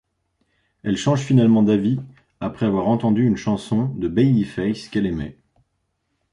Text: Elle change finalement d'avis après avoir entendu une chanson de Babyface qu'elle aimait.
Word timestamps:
Elle 0.81 0.97
change 0.97 1.21
finalement 1.21 1.61
d'avis 1.61 1.99
après 2.39 2.65
avoir 2.65 2.87
entendu 2.87 3.23
une 3.23 3.37
chanson 3.37 3.89
de 3.89 4.07
Babyface 4.07 4.87
qu'elle 4.87 5.05
aimait. 5.05 5.37